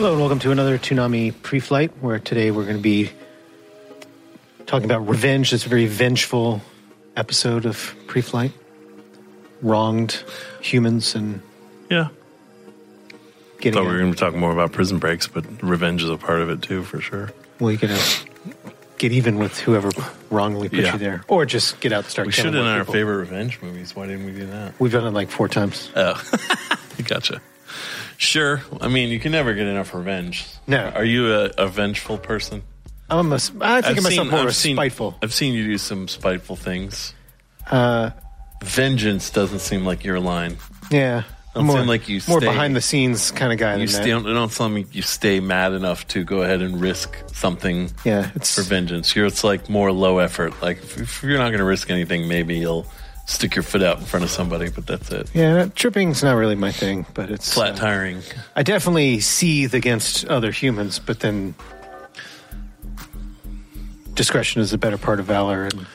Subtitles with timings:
[0.00, 3.10] Hello, and welcome to another Toonami pre-flight, where today we're going to be
[4.64, 5.52] talking about revenge.
[5.52, 6.62] It's a very vengeful
[7.18, 8.52] episode of pre-flight.
[9.60, 10.24] Wronged
[10.62, 11.42] humans and
[11.90, 12.08] Yeah.
[13.58, 13.74] getting.
[13.74, 16.40] Thought we were going to talk more about prison breaks, but revenge is a part
[16.40, 17.30] of it too, for sure.
[17.58, 18.00] well, you gotta
[18.96, 19.90] get even with whoever
[20.30, 20.92] wrongly put Yeah.
[20.94, 22.26] you there, or just get out and start.
[22.26, 22.94] We killing should in more our people.
[22.94, 23.94] favorite revenge movies.
[23.94, 24.72] Why didn't we do that?
[24.80, 25.90] We've done it like four times.
[25.94, 26.18] Oh,
[27.04, 27.42] gotcha.
[28.20, 28.60] Sure.
[28.82, 30.46] I mean, you can never get enough revenge.
[30.66, 30.90] No.
[30.94, 32.62] Are you a, a vengeful person?
[33.08, 35.16] I'm a, I think I've of myself seen- more I've seen- spiteful.
[35.22, 37.14] I've seen you do some spiteful things.
[37.70, 38.10] Uh,
[38.62, 40.58] Vengeance doesn't seem like your line.
[40.90, 41.22] yeah,
[41.54, 43.72] Don't more seem like you more stay- behind the scenes kind of guy.
[43.76, 44.22] You than stay, that.
[44.22, 48.54] don't tell me you stay mad enough to go ahead and risk something Yeah, it's
[48.54, 49.16] for vengeance.
[49.16, 50.60] You're it's like more low effort.
[50.60, 52.86] Like if, if you're not going to risk anything, maybe you'll
[53.30, 55.30] stick your foot out in front of somebody, but that's it.
[55.34, 55.66] yeah.
[55.74, 58.22] Tripping's not really my thing, but it's Flat uh, tiring.
[58.56, 61.54] I definitely seethe against other humans, but then
[64.14, 65.64] discretion is a better part of valor.
[65.64, 65.86] And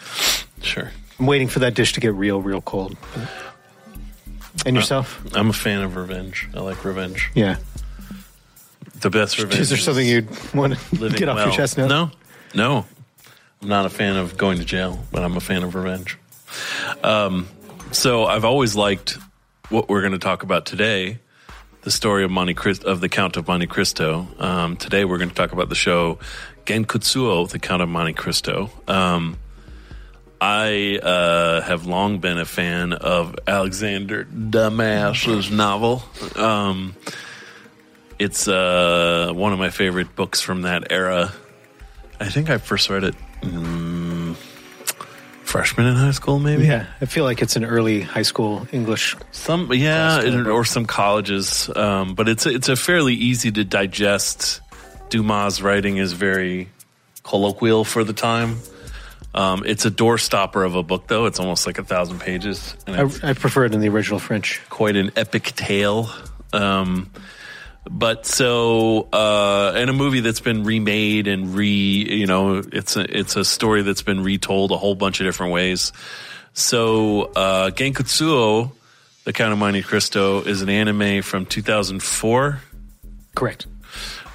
[0.61, 0.91] Sure.
[1.19, 2.97] I'm waiting for that dish to get real, real cold.
[4.65, 5.21] And yourself?
[5.35, 6.49] I'm a fan of revenge.
[6.55, 7.31] I like revenge.
[7.35, 7.57] yeah.
[9.01, 9.59] The best revenge.
[9.59, 11.47] Is there something you'd want to get off well.
[11.47, 11.87] your chest now?
[11.87, 12.11] No,
[12.55, 12.85] no.
[13.61, 16.17] I'm not a fan of going to jail, but I'm a fan of revenge.
[17.03, 17.47] Um,
[17.91, 19.17] so I've always liked
[19.69, 21.19] what we're going to talk about today,
[21.81, 22.55] the story of Monte
[22.85, 24.27] of the Count of Monte Cristo.
[24.39, 26.19] Um, today we're going to talk about the show
[26.65, 28.69] Gankutsuou, the Count of Monte Cristo.
[28.87, 29.37] Um,
[30.41, 36.03] I uh, have long been a fan of Alexander Dumas's novel.
[36.35, 36.95] Um,
[38.19, 41.33] it's uh, one of my favorite books from that era.
[42.19, 44.14] I think I first read it mm,
[45.55, 46.65] freshman in high school, maybe.
[46.65, 46.85] Yeah.
[47.01, 49.15] I feel like it's an early high school English.
[49.31, 51.69] Some, yeah, it- or some colleges.
[51.75, 54.61] Um, but it's a, it's a fairly easy to digest.
[55.09, 56.67] Dumas' writing is very
[57.23, 58.57] colloquial for the time.
[59.33, 61.25] Um, it's a doorstopper of a book, though.
[61.25, 64.61] It's almost like a thousand pages, and I, I prefer it in the original French.
[64.69, 66.09] quite an epic tale.
[66.53, 67.11] Um,
[67.89, 73.17] but so, uh, and a movie that's been remade and re, you know, it's a,
[73.17, 75.93] it's a story that's been retold a whole bunch of different ways.
[76.53, 78.71] So, uh, Gankutsuou,
[79.25, 82.61] The Count of Monte Cristo, is an anime from 2004
[83.35, 83.67] Correct.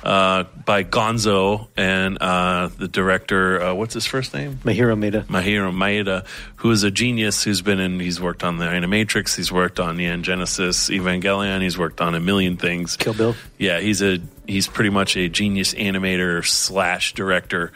[0.02, 3.62] Uh, by Gonzo and uh, the director.
[3.62, 4.56] Uh, what's his first name?
[4.64, 5.24] Mahiro Maeda.
[5.26, 9.52] Mahiro Maeda, who is a genius who's been in, he's worked on the Animatrix, he's
[9.52, 12.96] worked on Neon Genesis, Evangelion, he's worked on a million things.
[12.96, 13.34] Kill Bill.
[13.58, 17.72] Yeah, he's a he's pretty much a genius animator slash director.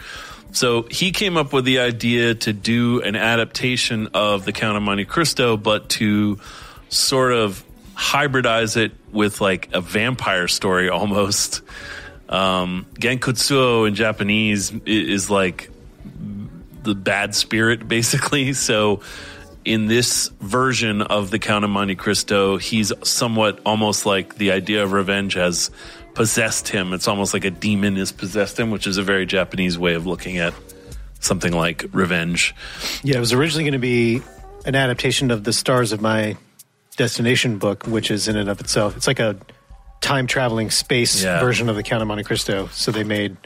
[0.52, 4.84] So he came up with the idea to do an adaptation of The Count of
[4.84, 6.38] Monte Cristo, but to
[6.90, 7.64] sort of
[7.96, 11.62] hybridize it with like a vampire story almost.
[12.34, 15.70] Um, Gankutsuou in Japanese is like
[16.82, 18.52] the bad spirit, basically.
[18.54, 19.00] So,
[19.64, 24.82] in this version of the Count of Monte Cristo, he's somewhat almost like the idea
[24.82, 25.70] of revenge has
[26.14, 26.92] possessed him.
[26.92, 30.06] It's almost like a demon has possessed him, which is a very Japanese way of
[30.06, 30.52] looking at
[31.20, 32.54] something like revenge.
[33.02, 34.22] Yeah, it was originally going to be
[34.66, 36.36] an adaptation of the Stars of My
[36.96, 38.96] Destination book, which is in and of itself.
[38.96, 39.36] It's like a
[40.04, 41.40] time traveling space Yeah.
[41.40, 42.68] version of the Count of Monte Cristo.
[42.72, 43.36] So they made,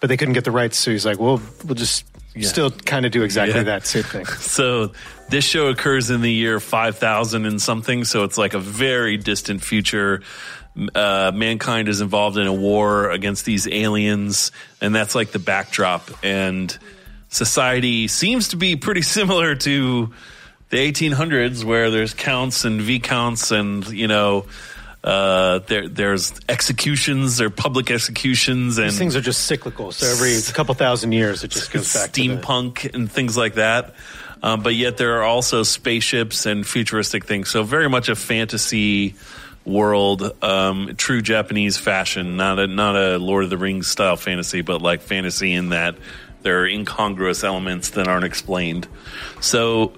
[0.00, 0.76] but they couldn't get the rights.
[0.78, 2.04] So he's like, well, we'll just
[2.42, 3.64] still kind of do exactly Yeah.
[3.64, 4.26] that same thing.
[4.38, 4.92] So
[5.30, 8.04] this show occurs in the year 5000 and something.
[8.04, 10.22] So it's like a very distant future.
[10.94, 16.08] Uh, mankind is involved in a war against these aliens, and that's like the backdrop.
[16.22, 16.76] And
[17.28, 20.12] society seems to be pretty similar to
[20.70, 24.46] the 1800s, where there's counts and viscounts, and you know,
[25.04, 29.92] uh, there there's executions, there are public executions, and These things are just cyclical.
[29.92, 33.54] So every couple thousand years, it just goes back to the, steampunk and things like
[33.54, 33.94] that.
[34.42, 37.48] Um, but yet there are also spaceships and futuristic things.
[37.48, 39.14] So very much a fantasy
[39.64, 44.62] world, um, true Japanese fashion, not a not a Lord of the Rings style fantasy,
[44.62, 45.96] but like fantasy in that
[46.42, 48.88] there are incongruous elements that aren't explained.
[49.40, 49.92] So,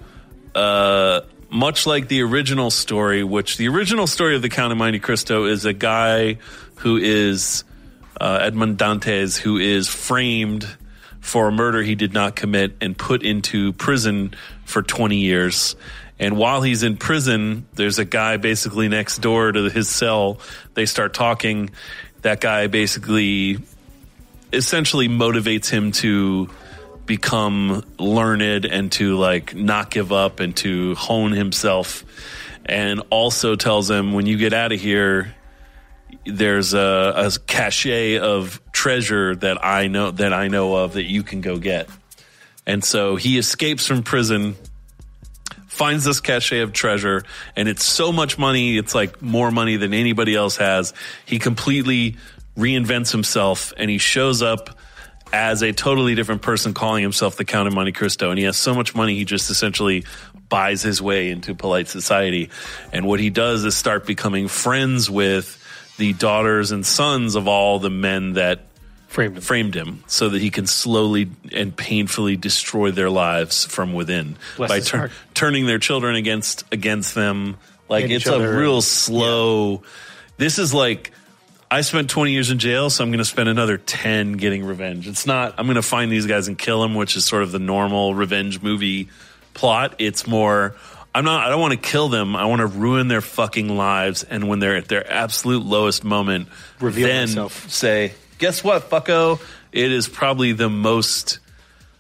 [0.55, 1.21] uh,
[1.51, 5.47] much like the original story, which the original story of the Count of Monte Cristo
[5.47, 6.39] is a guy
[6.77, 7.65] who is
[8.21, 10.67] uh, Edmond Dantes, who is framed
[11.21, 15.77] for a murder he did not commit and put into prison for 20 years.
[16.19, 20.39] And while he's in prison, there's a guy basically next door to his cell.
[20.75, 21.71] They start talking.
[22.23, 23.59] That guy basically
[24.53, 26.51] essentially motivates him to
[27.11, 32.05] become learned and to like not give up and to hone himself
[32.65, 35.35] and also tells him when you get out of here
[36.25, 41.25] there's a, a cachet of treasure that I know that I know of that you
[41.25, 41.89] can go get.
[42.65, 44.55] And so he escapes from prison,
[45.67, 47.25] finds this cachet of treasure,
[47.57, 50.95] and it's so much money, it's like more money than anybody else has.
[51.27, 52.19] He completely
[52.57, 54.79] reinvents himself and he shows up
[55.33, 58.31] as a totally different person calling himself the Count of Monte Cristo.
[58.31, 60.05] And he has so much money, he just essentially
[60.49, 62.51] buys his way into polite society.
[62.93, 65.57] And what he does is start becoming friends with
[65.97, 68.67] the daughters and sons of all the men that
[69.07, 69.43] Framed him.
[69.43, 74.69] framed him so that he can slowly and painfully destroy their lives from within Bless
[74.69, 77.57] by tur- turning their children against against them
[77.89, 79.83] like And it's a real slow
[80.37, 81.13] this is like
[81.71, 85.07] I spent 20 years in jail, so I'm going to spend another 10 getting revenge.
[85.07, 87.53] It's not, I'm going to find these guys and kill them, which is sort of
[87.53, 89.09] the normal revenge movie
[89.55, 89.95] plot.
[89.99, 90.75] It's more,
[91.15, 92.35] I'm not, I don't want to kill them.
[92.35, 94.25] I want to ruin their fucking lives.
[94.25, 96.49] And when they're at their absolute lowest moment,
[96.81, 97.71] Reveal then myself.
[97.71, 99.41] say, guess what, fucko?
[99.71, 101.39] It is probably the most,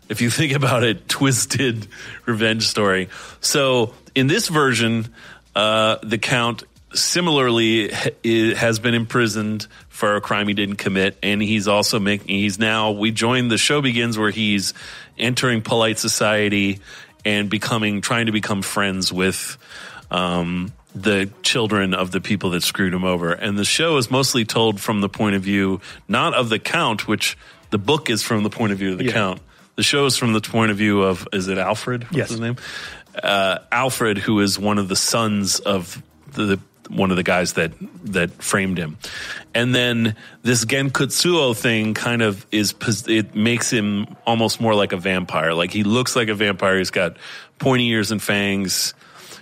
[0.08, 1.86] if you think about it, twisted
[2.26, 3.08] revenge story.
[3.40, 5.14] So in this version,
[5.54, 8.10] uh, the Count similarly ha-
[8.56, 12.28] has been imprisoned for a crime he didn't commit, and he's also making.
[12.28, 14.74] He's now we join the show begins where he's
[15.18, 16.80] entering polite society
[17.24, 19.56] and becoming trying to become friends with.
[20.10, 23.30] Um, the children of the people that screwed him over.
[23.30, 27.06] And the show is mostly told from the point of view, not of the Count,
[27.06, 27.38] which
[27.70, 29.12] the book is from the point of view of the Yeah.
[29.12, 29.40] Count.
[29.76, 32.02] The show is from the point of view of, is it Alfred?
[32.02, 32.30] What's Yes.
[32.30, 32.56] his name?
[33.22, 36.02] Uh, Alfred, who is one of the sons of
[36.32, 36.58] the,
[36.90, 37.72] one of the guys that,
[38.04, 38.98] that framed him.
[39.54, 42.74] And then this Gankutsuou thing kind of is
[43.08, 45.54] it makes him almost more like a vampire.
[45.54, 46.78] Like he looks like a vampire.
[46.78, 47.16] He's got
[47.58, 48.94] pointy ears and fangs.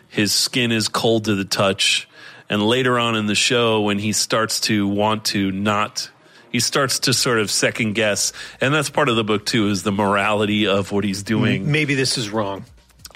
[0.09, 2.09] His skin is cold to the touch.
[2.51, 6.11] And later on in the show, when he starts to want to not,
[6.51, 8.33] he starts to sort of second guess.
[8.61, 11.71] And that's part of the book too, is the morality of what he's doing.
[11.71, 12.65] Maybe this is wrong.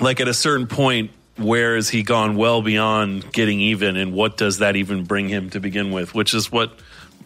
[0.00, 3.96] Like at a certain point, where has he gone well beyond getting even?
[3.96, 6.14] And what does that even bring him to begin with?
[6.14, 6.73] Which is what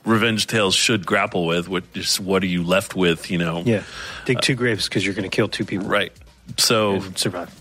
[0.04, 1.68] Revenge Tales should grapple with.
[1.68, 3.30] What is what are you left with?
[3.30, 3.82] You know, Yeah.
[4.24, 5.88] Dig two graves because you're going to kill two people.
[5.88, 6.12] right.
[6.56, 7.52] So survive.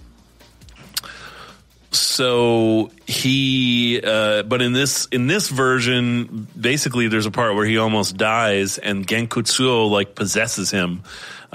[1.92, 7.78] so he uh, but in this in this version basically there's a part where he
[7.80, 11.02] almost dies and Gankutsuou like possesses him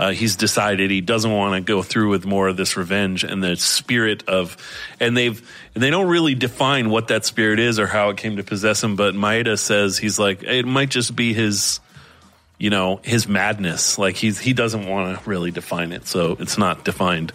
[0.01, 3.43] uh, he's decided he doesn't want to go through with more of this revenge and
[3.43, 4.57] the spirit of
[4.99, 5.41] and they've
[5.75, 8.83] and they don't really define what that spirit is or how it came to possess
[8.83, 11.81] him but maeda says he's like it might just be his
[12.61, 13.99] you know his madness.
[13.99, 17.33] Like he's he doesn't want to really define it so it's not defined.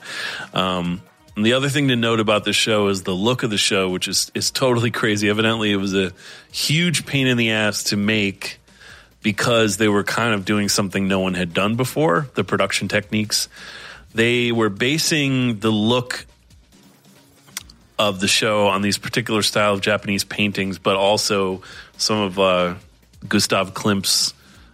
[0.54, 1.02] Um
[1.36, 3.90] and the other thing to note about the show is the look of the show
[3.90, 5.28] which is is totally crazy.
[5.30, 6.14] Evidently it was a
[6.52, 8.60] huge pain in the ass to make
[9.26, 13.50] because they were kind of doing something no one had done before the production techniques
[14.16, 16.26] they were basing the look
[18.00, 21.62] of the show on these particular style of Japanese paintings, but also
[21.98, 22.76] some of uh,
[23.28, 24.34] Gustav Klimt's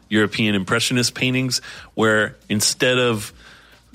[0.10, 1.60] European Impressionist paintings,
[1.96, 3.34] where instead of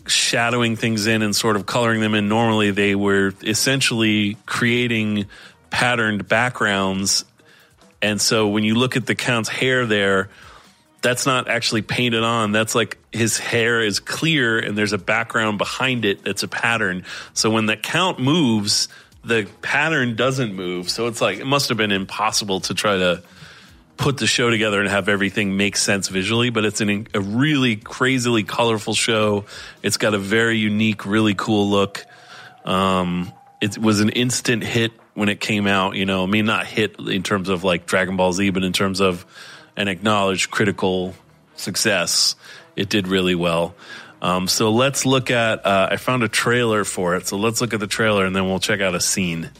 [0.06, 5.26] shadowing things in and sort of coloring them in normally, they were essentially creating
[5.70, 7.24] patterned backgrounds.
[8.02, 10.28] And so when you look at the Count's hair there,
[11.06, 12.50] that's not actually painted on.
[12.50, 17.04] That's like his hair is clear and there's a background behind it that's a pattern.
[17.32, 18.88] So when the count moves,
[19.24, 20.90] the pattern doesn't move.
[20.90, 23.22] So it's like it must have been impossible to try to
[23.96, 27.76] put the show together and have everything make sense visually, but it's an, a really
[27.76, 29.44] crazily colorful show.
[29.84, 32.04] It's got a very unique, really cool look.
[32.64, 35.94] Um, it was an instant hit when it came out.
[35.94, 38.72] You know, I mean, not hit in terms of like Dragon Ball Z, but in
[38.72, 39.24] terms of
[39.76, 41.14] an acknowledge critical
[41.56, 42.36] success,
[42.76, 43.74] it did really well.
[44.22, 45.64] Um, so let's look at.
[45.64, 48.46] Uh, I found a trailer for it, so let's look at the trailer and then
[48.46, 49.50] we'll check out a scene.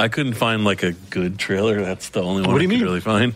[0.00, 1.82] I couldn't find like a good trailer.
[1.82, 2.82] That's the only one What do you I could mean?
[2.84, 3.34] really find.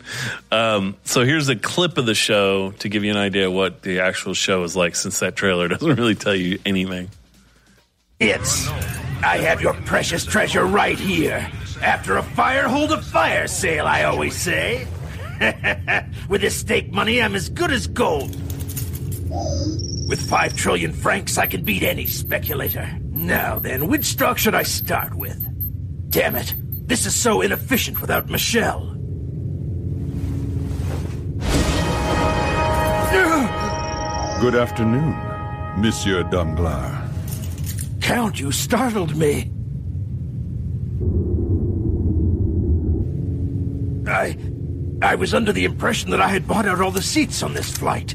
[0.51, 4.01] Um, so here's a clip of the show to give you an idea what the
[4.01, 7.11] actual show is like, since that trailer doesn't really tell you anything.
[8.19, 8.67] It's.
[9.23, 11.51] I have your precious treasure right here.
[11.83, 14.87] After a fire, hold a fire sale, I always say.
[16.31, 18.31] With this stake money, I'm as good as gold.
[20.09, 22.89] With five trillion francs, I can beat any speculator.
[23.11, 25.54] Now then, which stock should I start with?
[26.15, 26.55] Damn it,
[26.87, 28.85] this is so inefficient without Michelle.
[34.41, 35.11] Good afternoon,
[35.77, 36.95] Monsieur Danglars.
[38.01, 39.51] Count, you startled me.
[44.07, 44.39] I.
[45.03, 47.77] I was under the impression that I had bought out all the seats on this
[47.77, 48.15] flight.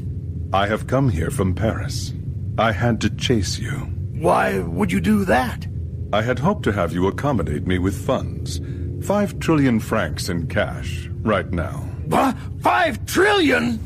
[0.54, 2.14] I have come here from Paris.
[2.56, 3.72] I had to chase you.
[4.14, 5.66] Why would you do that?
[6.12, 8.60] I had hoped to have you accommodate me with funds.
[9.06, 11.76] Five trillion francs in cash, right now.
[12.06, 12.36] What?
[12.60, 13.78] Five trillion?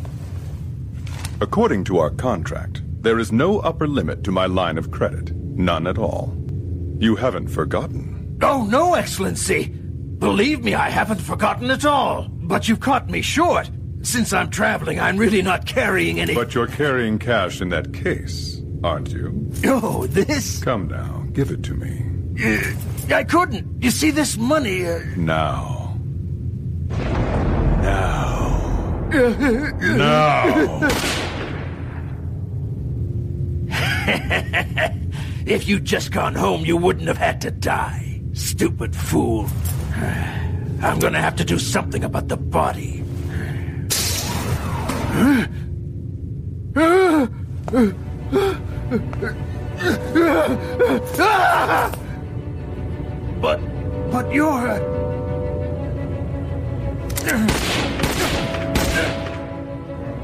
[1.43, 5.35] According to our contract, there is no upper limit to my line of credit.
[5.35, 6.35] None at all.
[6.99, 8.39] You haven't forgotten.
[8.41, 9.67] Oh, no, Excellency.
[9.69, 12.29] Believe me, I haven't forgotten at all.
[12.31, 13.71] But you've caught me short.
[14.01, 16.35] Since I'm traveling, I'm really not carrying any.
[16.35, 19.51] But you're carrying cash in that case, aren't you?
[19.67, 20.63] Oh, this?
[20.63, 22.14] Come now, give it to me.
[22.43, 23.83] Uh, I couldn't.
[23.83, 24.87] You see, this money.
[24.87, 25.01] Uh...
[25.17, 25.97] Now.
[27.83, 29.09] Now.
[29.81, 30.89] now.
[35.47, 38.21] if you'd just gone home, you wouldn't have had to die.
[38.33, 39.49] Stupid fool.
[40.83, 43.05] I'm gonna have to do something about the body.
[46.75, 46.95] But,
[54.35, 54.81] you're.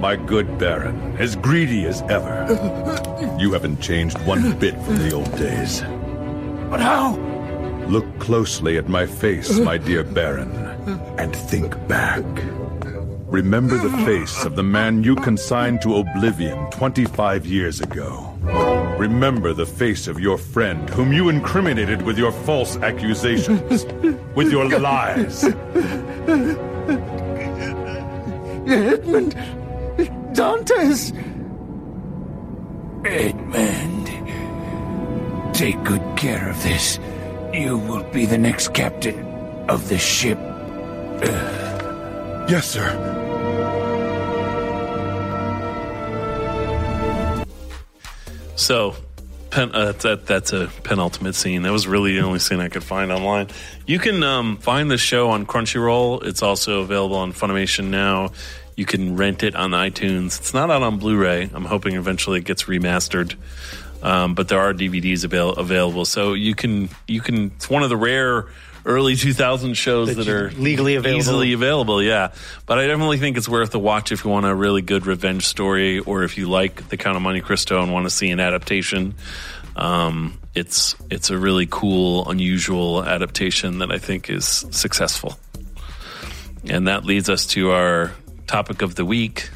[0.00, 2.46] My good Baron, as greedy as ever.
[3.38, 5.82] You haven't changed one bit from the old days.
[6.70, 7.16] But how?
[7.86, 10.50] Look closely at my face, my dear Baron,
[11.18, 12.24] and think back.
[13.26, 18.29] Remember the face of the man you consigned to oblivion 25 years ago.
[19.00, 23.86] Remember the face of your friend whom you incriminated with your false accusations,
[24.34, 25.42] with your lies.
[28.66, 29.34] Edmund
[30.34, 31.14] Dantes.
[33.06, 34.06] Edmund,
[35.54, 36.98] take good care of this.
[37.54, 39.18] You will be the next captain
[39.70, 40.38] of the ship.
[42.50, 43.19] Yes, sir.
[48.60, 48.94] So,
[49.48, 51.62] pen, uh, that that's a penultimate scene.
[51.62, 53.48] That was really the only scene I could find online.
[53.86, 56.24] You can um, find the show on Crunchyroll.
[56.26, 58.32] It's also available on Funimation now.
[58.76, 60.38] You can rent it on iTunes.
[60.38, 61.48] It's not out on Blu-ray.
[61.54, 63.34] I'm hoping eventually it gets remastered.
[64.02, 67.52] Um, but there are DVDs avail- available, so you can you can.
[67.56, 68.46] It's one of the rare
[68.84, 71.18] early 2000 shows That that, are legally available.
[71.18, 72.02] easily available.
[72.02, 72.32] Yeah,
[72.66, 75.46] but I definitely think it's worth a watch if you want a really good revenge
[75.46, 78.40] story, or if you like the Count of Monte Cristo and want to see an
[78.40, 79.14] adaptation.
[79.76, 85.38] Um, it's it's a really cool, unusual adaptation that I think is successful.
[86.68, 88.12] And that leads us to our
[88.46, 89.48] topic of the week,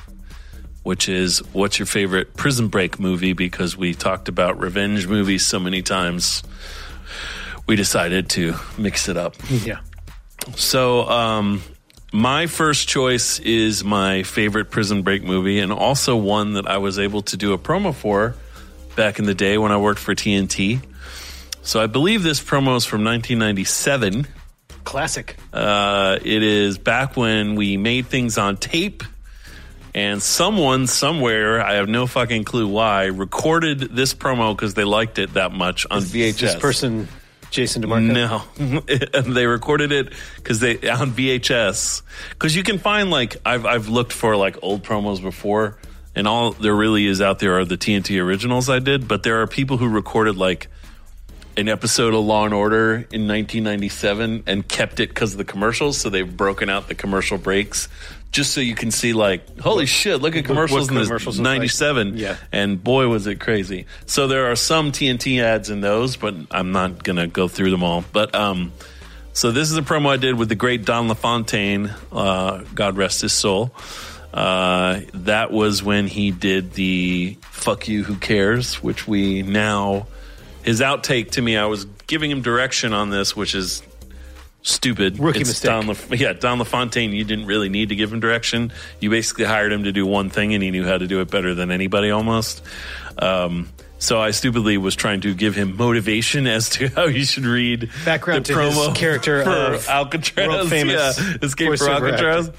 [0.85, 3.33] which is what's your favorite prison break movie?
[3.33, 6.43] Because we talked about revenge movies so many times,
[7.67, 9.37] we decided to mix it up.
[9.51, 9.81] Yeah.
[10.57, 11.63] So, um,
[12.13, 16.99] my first choice is my favorite Prison Break movie, and also one that I was
[16.99, 18.35] able to do a promo for
[18.95, 20.81] back in the day when I worked for TNT.
[21.63, 24.27] So, I believe this promo is from 1997.
[24.85, 25.37] Classic.
[25.53, 29.03] Uh, it is back when we made things on tape,
[29.95, 35.19] and someone somewhere, I have no fucking clue why, recorded this promo because they liked
[35.19, 36.39] it that much on VHS.
[36.39, 37.09] This person,
[37.55, 38.59] Jason DeMarco.
[38.59, 38.81] No,
[39.33, 42.03] they recorded it because they on VHS.
[42.31, 45.79] Because you can find like I've I've looked for like old promos before,
[46.17, 49.07] and all there really is out there are the TNT originals I did.
[49.07, 50.67] But there are people who recorded like
[51.57, 55.97] an episode of Law and Order in 1997 and kept it because of the commercials.
[55.97, 57.89] So they've broken out the commercial breaks.
[58.35, 60.21] Just so you can see, like, holy shit!
[60.21, 61.55] Look at commercials in this commercials look like.
[61.59, 62.37] '97, Yeah.
[62.51, 63.87] and boy was it crazy.
[64.07, 67.85] So there are some TNT ads in those, but I'm not gonna go through them
[67.85, 68.05] all.
[68.13, 68.73] But um,
[69.35, 73.21] so this is a promo I did with the great Don LaFontaine, uh, God rest
[73.23, 73.73] his soul.
[74.33, 80.09] Uh, that was when he did the "Fuck You, Who Cares," which we now
[80.65, 81.57] his outtake to me.
[81.57, 83.81] I was giving him direction on this, which is
[84.65, 85.21] stupid.
[85.21, 85.71] Rookie it's mistake.
[85.71, 88.73] Don La- yeah, Don LaFontaine, you didn't really need to give him direction.
[88.99, 91.31] You basically hired him to do one thing, and he knew how to do it
[91.31, 92.63] better than anybody almost.
[93.19, 93.69] Um,
[93.99, 97.91] so I stupidly was trying to give him motivation as to how he should read
[98.05, 102.51] Background the to his promo character for of Alcatraz, yeah, Escape for Alcatraz,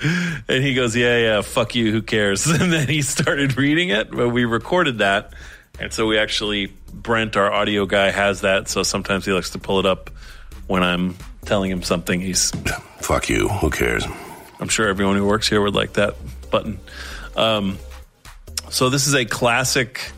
[0.47, 4.09] and he goes, "Yeah, yeah, fuck you, who cares?" And then he started reading it,
[4.09, 5.33] but we recorded that,
[5.79, 8.69] and so we actually Brent, our audio guy, has that.
[8.69, 10.09] So sometimes he likes to pull it up
[10.67, 12.19] when I'm telling him something.
[12.19, 12.51] He's
[12.99, 13.47] Fuck you.
[13.47, 14.05] Who cares?
[14.59, 16.15] I'm sure everyone who works here would like that
[16.49, 16.79] button.
[17.35, 17.77] Um,
[18.69, 20.11] so this is a classic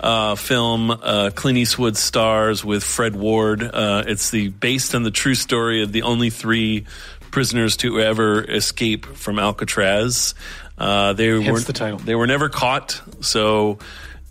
[0.00, 0.90] uh, film.
[0.90, 3.62] Uh, Clint Eastwood stars with Fred Ward.
[3.62, 6.86] Uh, it's the based on the true story of the only three
[7.30, 10.34] prisoners to ever escape from Alcatraz.
[10.78, 11.98] Uh, they Hence were the title.
[11.98, 13.78] They were never caught, so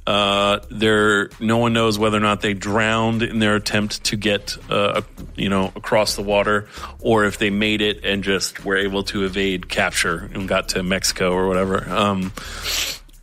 [0.06, 4.58] uh, there no one knows whether or not they drowned in their attempt to get
[4.70, 5.02] uh,
[5.36, 6.68] you know across the water,
[7.00, 10.84] or if they made it and just were able to evade capture and got to
[10.84, 11.89] Mexico or whatever.
[11.89, 12.34] Um,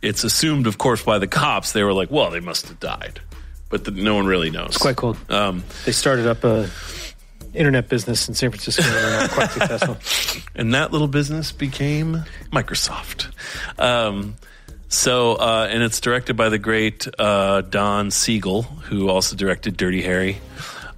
[0.01, 1.73] it's assumed, of course, by the cops.
[1.73, 3.21] They were like, "Well, they must have died,"
[3.69, 4.69] but the, no one really knows.
[4.69, 5.15] It's quite cool.
[5.29, 6.67] Um, They started up a
[7.53, 10.41] internet business in San Francisco and they're not quite successful.
[10.55, 13.31] and that little business became Microsoft.
[13.77, 14.35] Um,
[14.91, 20.01] so, uh, and it's directed by the great uh, Don Siegel, who also directed Dirty
[20.01, 20.37] Harry,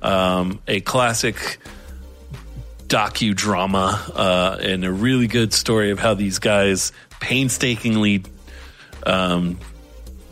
[0.02, 1.60] um, a classic
[2.88, 8.24] docudrama uh, and a really good story of how these guys painstakingly
[9.06, 9.60] um,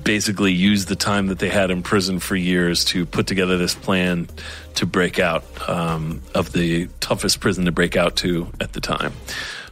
[0.03, 3.75] basically used the time that they had in prison for years to put together this
[3.75, 4.27] plan
[4.75, 9.13] to break out um, of the toughest prison to break out to at the time.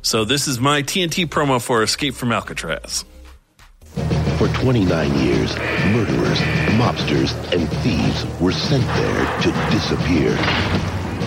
[0.04, 3.04] So this is my TNT promo for Escape from Alcatraz.
[4.38, 5.56] For 29 years,
[5.92, 6.40] murderers,
[6.78, 10.32] mobsters, and thieves were sent there to disappear.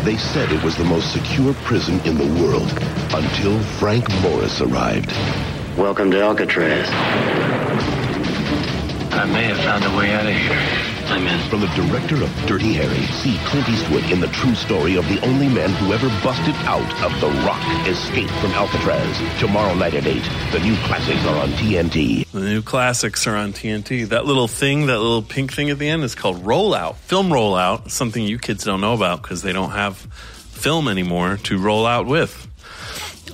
[0.04, 2.70] They said it was the most secure prison in the world
[3.14, 5.12] until Frank Morris arrived.
[5.76, 6.88] Welcome to Alcatraz.
[9.12, 10.91] I may have found a way out of here.
[11.12, 11.50] I'm in.
[11.50, 15.20] From the director of Dirty Harry, see Clint Eastwood in the true story of the
[15.26, 17.60] only man who ever busted out of the rock.
[17.86, 19.18] Escape from Alcatraz.
[19.38, 20.22] Tomorrow night at 8.
[20.52, 22.26] The new classics are on TNT.
[22.30, 24.08] The new classics are on TNT.
[24.08, 26.96] That little thing, that little pink thing at the end is called rollout.
[26.96, 31.58] Film rollout, something you kids don't know about because they don't have film anymore to
[31.58, 32.48] roll out with.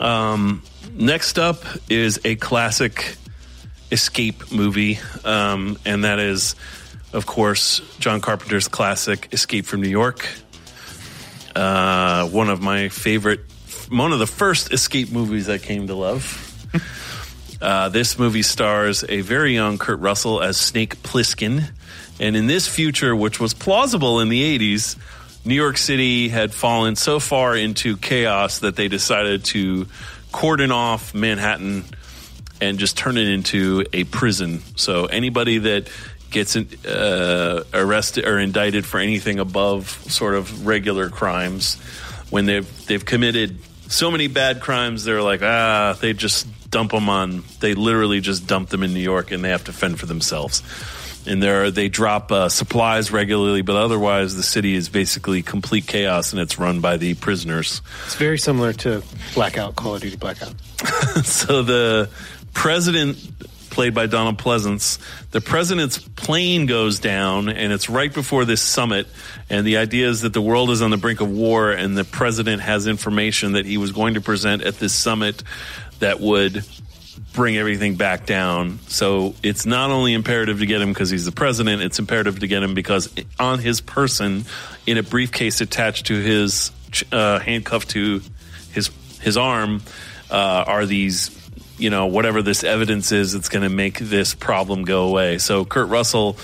[0.01, 0.65] Um,
[0.95, 3.15] next up is a classic
[3.93, 6.57] escape movie, um, and that is,
[7.13, 10.29] of course, John Carpenter's classic Escape from New York.
[11.55, 13.41] Uh, one of my favorite,
[13.89, 16.45] one of the first escape movies I came to love.
[17.61, 21.69] Uh, this movie stars a very young Kurt Russell as Snake Plissken.
[22.21, 24.97] And in this future, which was plausible in the 80s,
[25.45, 29.89] New York City had fallen so far into chaos that they decided to
[30.31, 31.85] cordon off Manhattan
[32.61, 34.61] and just turn it into a prison.
[34.77, 35.89] So anybody that
[36.31, 41.77] gets uh, arrested or indicted for anything above sort of regular crimes,
[42.31, 47.09] when they've they've committed so many bad crimes, they're like ah, they just dump them
[47.09, 47.45] on.
[47.61, 50.63] They literally just dump them in New York, and they have to fend for themselves.
[51.27, 56.33] And there, they drop uh, supplies regularly, but otherwise, the city is basically complete chaos,
[56.33, 57.83] and it's run by the prisoners.
[58.07, 59.03] It's very similar to
[59.35, 60.55] Blackout, Call of Duty Blackout.
[61.25, 62.09] so the
[62.55, 63.19] president
[63.79, 64.99] played by Donald Pleasence
[65.31, 69.07] the president's plane goes down and it's right before this summit.
[69.49, 72.03] And the idea is that the world is on the brink of war and the
[72.03, 75.45] president has information that he was going to present at this summit
[76.01, 76.65] that would
[77.35, 78.81] bring everything back down.
[78.89, 82.49] So it's not only imperative to get him because he's the president it's imperative to
[82.49, 84.45] get him because on his person
[84.89, 86.73] in a briefcase attached to his
[87.13, 88.23] uh, handcuffed to
[88.73, 89.83] his his arm
[90.33, 91.38] uh, are these
[91.79, 95.39] you know, whatever this evidence is that's going to make this problem go away.
[95.39, 96.37] So Kurt Russell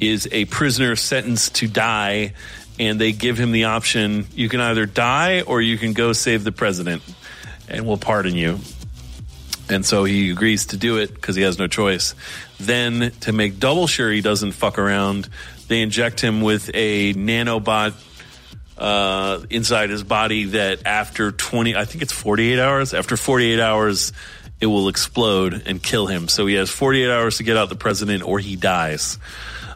[0.00, 2.34] is a prisoner sentenced to die,
[2.78, 6.44] and they give him the option you can either die or you can go save
[6.44, 7.02] the president,
[7.68, 8.58] and we'll pardon you.
[9.68, 12.14] And so he agrees to do it because he has no choice.
[12.60, 15.28] Then, to make double sure he doesn't fuck around,
[15.68, 17.94] they inject him with a nanobot
[18.78, 24.12] uh, inside his body that after 20, I think it's 48 hours, after 48 hours,
[24.60, 26.28] it will explode and kill him.
[26.28, 29.18] So he has 48 hours to get out the president or he dies.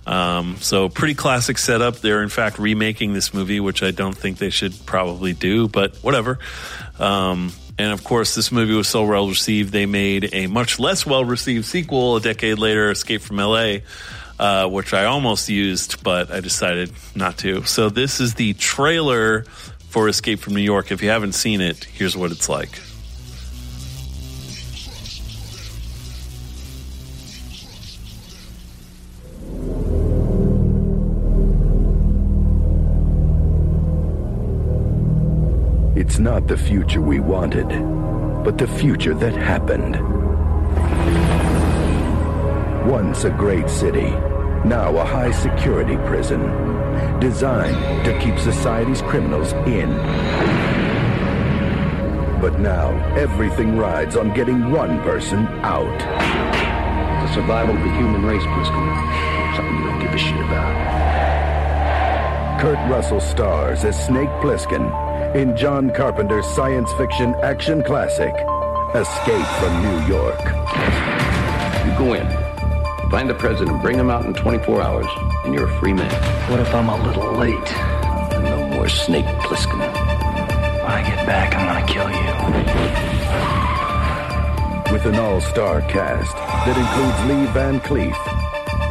[0.07, 1.97] Um, so pretty classic setup.
[1.97, 5.97] They're in fact remaking this movie, which I don't think they should probably do, but
[5.97, 6.39] whatever.
[6.99, 11.07] Um, and of course, this movie was so well received, they made a much less
[11.07, 13.79] well received sequel a decade later, Escape from LA.
[14.39, 17.65] Uh, which I almost used, but I decided not to.
[17.65, 19.43] So this is the trailer
[19.91, 20.91] for Escape from New York.
[20.91, 22.71] If you haven't seen it, here's what it's like.
[36.21, 37.67] Not the future we wanted,
[38.45, 39.97] but the future that happened.
[42.87, 44.11] Once a great city,
[44.69, 46.43] now a high security prison,
[47.21, 49.89] designed to keep society's criminals in.
[52.39, 55.99] But now, everything rides on getting one person out.
[57.25, 59.57] The survival of the human race, Plissken.
[59.57, 60.77] Something you don't give a shit about.
[62.61, 68.33] Kurt Russell stars as Snake Plissken in John Carpenter's science fiction action classic,
[68.95, 70.41] Escape from New York.
[71.87, 72.27] You go in,
[73.11, 75.07] find the president, bring him out in 24 hours,
[75.45, 76.11] and you're a free man.
[76.51, 77.73] What if I'm a little late?
[78.33, 79.79] And no more Snake Plissken.
[79.79, 82.27] When I get back, I'm gonna kill you.
[84.93, 88.17] With an all-star cast that includes Lee Van Cleef,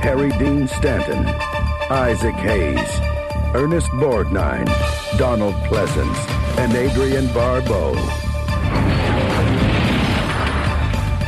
[0.01, 1.27] Harry Dean Stanton,
[1.89, 3.01] Isaac Hayes,
[3.55, 4.67] Ernest Borgnine,
[5.17, 6.17] Donald Pleasence,
[6.59, 7.95] and Adrienne Barbeau.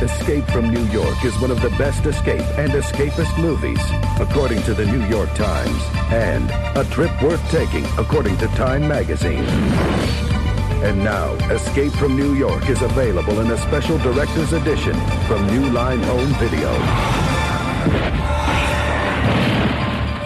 [0.00, 3.80] Escape from New York is one of the best escape and escapist movies,
[4.20, 5.82] according to the New York Times,
[6.12, 9.44] and a trip worth taking, according to Time Magazine.
[10.84, 14.94] And now, Escape from New York is available in a special director's edition
[15.26, 16.70] from New Line Home Video.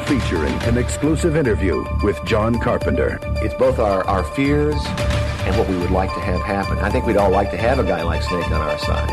[0.07, 3.19] Featuring an exclusive interview with John Carpenter.
[3.43, 6.79] It's both our, our fears and what we would like to have happen.
[6.79, 9.11] I think we'd all like to have a guy like Snake on our side.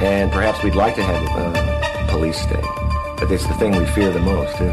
[0.00, 2.64] And perhaps we'd like to have a police state.
[3.18, 4.72] But it's the thing we fear the most, too.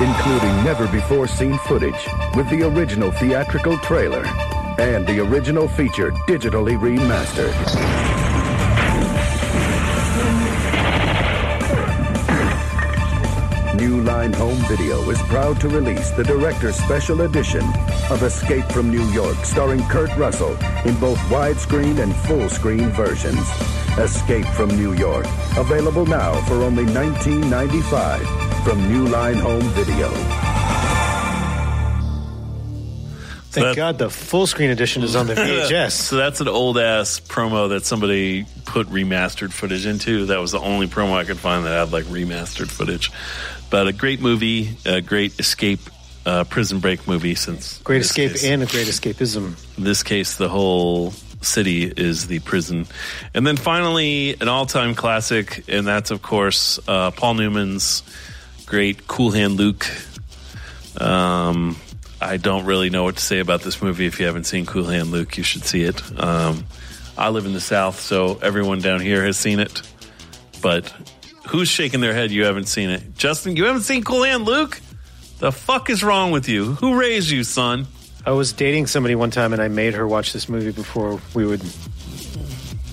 [0.00, 4.24] including never-before-seen footage with the original theatrical trailer
[4.78, 8.07] and the original feature digitally remastered.
[14.28, 17.64] New Home Video is proud to release the director's special edition
[18.10, 20.52] of Escape from New York starring Kurt Russell
[20.84, 23.40] in both widescreen and full-screen versions.
[23.96, 25.24] Escape from New York,
[25.56, 30.08] available now for only $19.95 from New Line Home Video.
[33.50, 35.92] Thank That- God the full screen edition is on the VHS.
[35.92, 40.26] so that's an old ass promo that somebody put remastered footage into.
[40.26, 43.10] That was the only promo I could find that had like remastered footage.
[43.70, 45.80] But a great movie, a great escape,
[46.24, 47.34] uh, prison break movie.
[47.34, 49.54] Since Great escape case- and a great escapism.
[49.76, 52.86] in this case, the whole city is the prison.
[53.34, 58.02] And then finally, an all time classic, and that's, of course, uh, Paul Newman's
[58.66, 59.86] great Cool Hand Luke.
[61.00, 61.76] Um,
[62.20, 64.06] I don't really know what to say about this movie.
[64.06, 66.02] If you haven't seen Cool Hand Luke, you should see it.
[66.20, 66.64] Um,
[67.16, 69.82] I live in the South, so everyone down here has seen it.
[70.60, 70.92] But
[71.48, 73.16] who's shaking their head you haven't seen it?
[73.16, 74.80] Justin, you haven't seen Cool Hand Luke?
[75.38, 76.72] The fuck is wrong with you?
[76.74, 77.86] Who raised you, son?
[78.26, 81.46] I was dating somebody one time and I made her watch this movie before we
[81.46, 81.62] would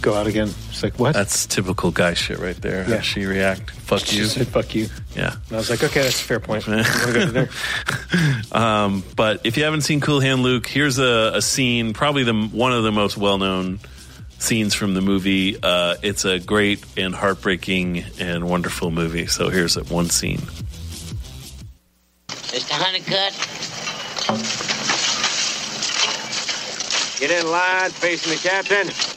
[0.02, 0.50] go out again.
[0.72, 1.14] She's like, what?
[1.14, 2.84] That's typical guy shit right there.
[2.84, 3.02] How Yeah.
[3.02, 3.72] she react?
[3.72, 4.26] Fuck she you.
[4.26, 4.88] said, fuck you.
[5.16, 5.34] Yeah.
[5.48, 6.66] And I was like, okay, that's a fair point.
[8.52, 12.34] Um, but if you haven't seen Cool Hand Luke, here's a, a scene, probably the
[12.34, 13.80] one of the most well known
[14.40, 15.58] scenes from the movie.
[15.62, 19.28] Uh, it's a great and heartbreaking and wonderful movie.
[19.28, 20.42] So here's that one scene.
[22.28, 22.72] Mr.
[22.72, 23.34] Honeycutt,
[27.20, 29.15] Get in line, facing the captain.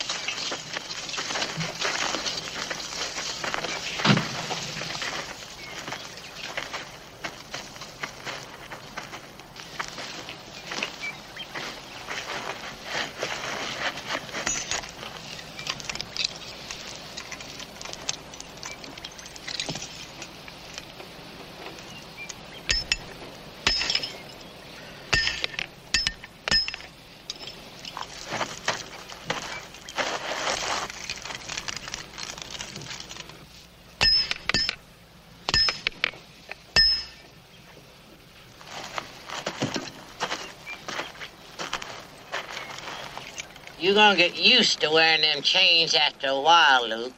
[43.80, 47.12] You gonna get used to wearing them chains after a while, Luke.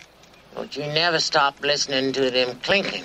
[0.55, 3.05] But you never stop listening to them clinking.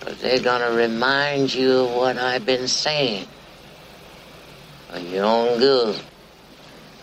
[0.00, 3.26] Cause they're gonna remind you of what I've been saying.
[4.90, 6.00] For your own good.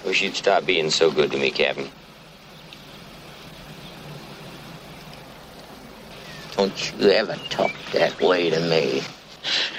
[0.06, 1.90] Wish you'd stop being so good to me, Captain.
[6.56, 9.02] Don't you ever talk that way to me.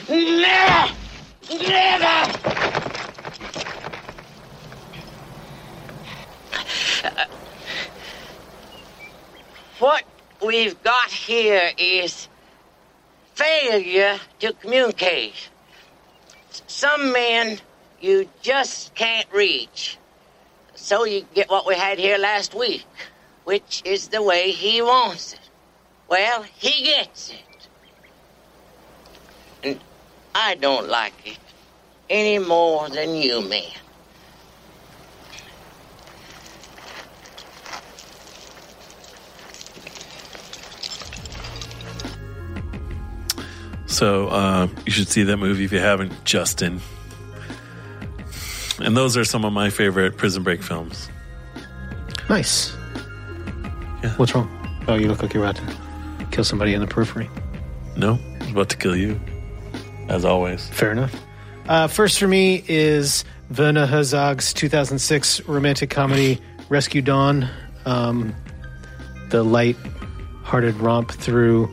[0.09, 0.92] Never!
[1.50, 2.44] Never!
[9.79, 10.05] what
[10.45, 12.29] we've got here is
[13.35, 15.49] failure to communicate.
[16.67, 17.59] Some men
[18.01, 19.99] you just can't reach.
[20.75, 22.87] So you get what we had here last week,
[23.45, 25.41] which is the way he wants it.
[26.09, 27.69] Well, he gets it.
[29.63, 29.81] And
[30.35, 31.39] I don't like it
[32.11, 33.84] any more than you, man.
[43.95, 46.81] So uh, you should see that movie if you haven't, Justin.
[48.81, 51.09] And those are some of my favorite Prison Break films.
[52.29, 52.75] Nice.
[54.03, 54.13] Yeah.
[54.17, 54.51] What's wrong?
[54.89, 57.31] Oh, you look like you're about to kill somebody in the periphery.
[57.97, 59.21] No, I was about to kill you,
[60.09, 60.69] as always.
[60.71, 61.15] Fair enough.
[61.69, 63.25] Uh, first for me is
[63.57, 67.49] Werner Herzog's 2006 romantic comedy Rescue Dawn.
[67.87, 68.35] Um,
[69.29, 71.71] the light-hearted romp through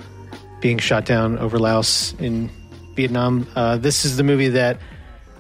[0.62, 2.50] being shot down over Laos in
[2.96, 3.48] Vietnam.
[3.56, 4.80] Uh, this is the movie that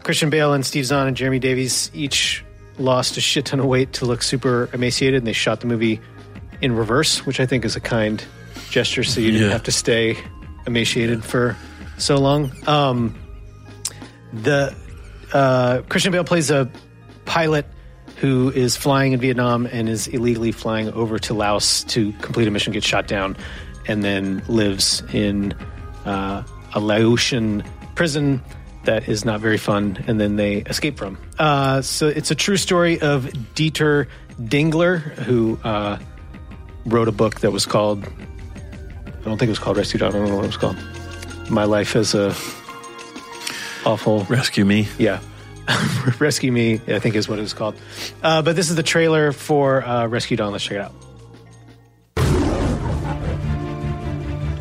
[0.03, 2.43] Christian Bale and Steve Zahn and Jeremy Davies each
[2.77, 5.99] lost a shit ton of weight to look super emaciated, and they shot the movie
[6.61, 8.23] in reverse, which I think is a kind
[8.69, 9.53] gesture, so you didn't Yeah.
[9.53, 10.17] have to stay
[10.65, 11.55] emaciated for
[11.97, 12.51] so long.
[12.67, 13.15] Um,
[14.33, 14.73] the
[15.33, 16.69] uh, Christian Bale plays a
[17.25, 17.65] pilot
[18.17, 22.51] who is flying in Vietnam and is illegally flying over to Laos to complete a
[22.51, 23.35] mission, gets shot down,
[23.87, 25.53] and then lives in
[26.05, 27.63] uh, a Laotian
[27.95, 28.41] prison
[28.83, 31.17] that is not very fun, and then they escape from.
[31.37, 34.07] Uh, so it's a true story of Dieter
[34.41, 35.99] Dengler, who uh,
[36.85, 38.07] wrote a book that was called
[39.21, 40.09] I don't think it was called Rescue Dawn.
[40.09, 40.77] I don't know what it was called.
[41.49, 42.29] My life as a
[43.85, 44.87] awful rescue me.
[44.97, 45.19] Yeah,
[46.19, 46.81] rescue me.
[46.87, 47.75] I think is what it was called.
[48.23, 50.51] Uh, but this is the trailer for uh, Rescue Dawn.
[50.53, 50.93] Let's check it out.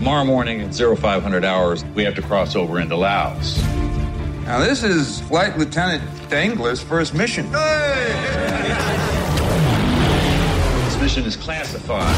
[0.01, 3.63] Tomorrow morning at 0500 hours, we have to cross over into Laos.
[4.45, 7.53] Now, this is Flight Lieutenant Dengler's first mission.
[7.53, 7.61] This
[11.03, 12.17] mission is classified.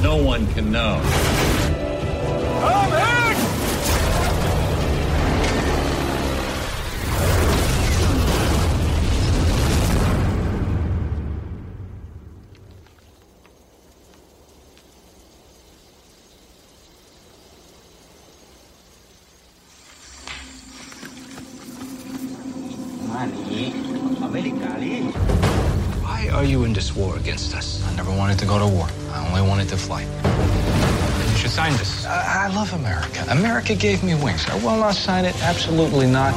[0.00, 1.00] No one can know.
[2.62, 3.25] Why
[33.66, 33.82] America.
[33.82, 34.48] America gave me wings.
[34.48, 35.34] Uh, I will not sign it.
[35.42, 36.34] Absolutely not.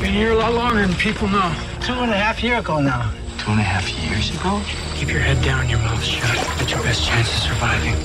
[0.00, 1.54] Been here a lot longer than people know.
[1.80, 3.10] Two and a half year ago now.
[3.38, 4.60] Two and a half years ago?
[4.96, 6.36] Keep your head down, your mouth shut.
[6.58, 7.96] That's your best chance of surviving.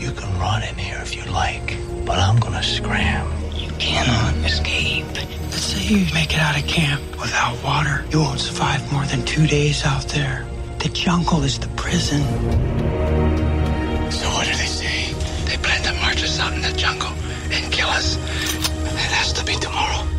[0.00, 1.76] You can run in here if you like,
[2.06, 3.26] but I'm gonna scram.
[3.54, 5.06] You cannot escape.
[5.50, 8.04] Let's say you make it out of camp without water.
[8.10, 10.46] You won't survive more than two days out there.
[10.82, 12.22] The jungle is the prison.
[14.10, 15.12] So what do they say?
[15.44, 17.12] They plan to march us out in the jungle
[17.52, 18.16] and kill us.
[18.16, 20.11] It has to be tomorrow.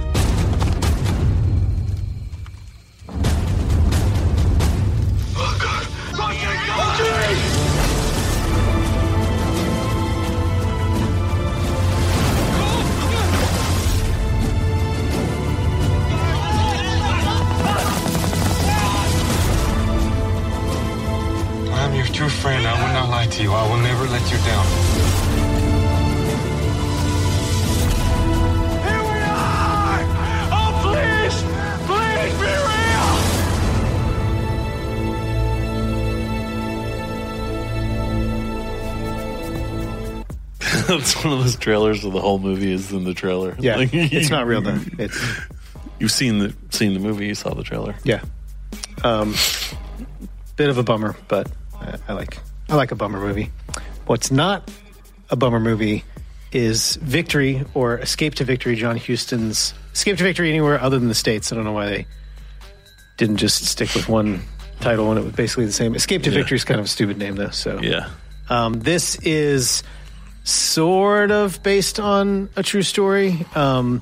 [40.97, 43.55] That's one of those trailers where the whole movie is in the trailer.
[43.59, 44.79] Yeah, it's not real though.
[44.99, 45.19] It's
[45.99, 47.27] you've seen the seen the movie.
[47.27, 47.95] You saw the trailer.
[48.03, 48.21] yeah,
[49.03, 49.33] um,
[50.55, 52.37] bit of a bummer, but I, I like
[52.69, 53.51] I like a bummer movie.
[54.05, 54.69] What's not
[55.29, 56.03] a bummer movie
[56.51, 58.75] is Victory or Escape to Victory.
[58.75, 61.51] John Huston's Escape to Victory anywhere other than the states.
[61.51, 62.05] I don't know why they
[63.17, 64.41] didn't just stick with one
[64.79, 65.95] title when it was basically the same.
[65.95, 66.37] Escape to Yeah.
[66.39, 67.49] Victory is kind of a stupid name though.
[67.51, 68.09] So Yeah.
[68.49, 69.83] Um, this is
[70.43, 74.01] sort of based on a true story um,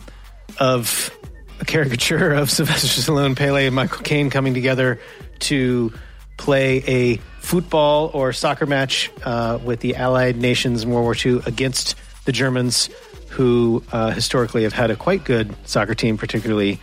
[0.60, 1.16] of
[1.60, 5.00] a caricature of Sylvester Stallone, Pele, and Michael Caine coming together
[5.40, 5.94] to
[6.38, 11.42] play a football or soccer match uh, with the Allied nations in World War II
[11.46, 12.90] against the Germans,
[13.30, 16.80] who uh, historically have had a quite good soccer team, particularly